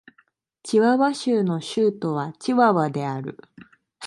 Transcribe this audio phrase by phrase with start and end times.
[0.63, 3.37] チワワ州の州都はチワワである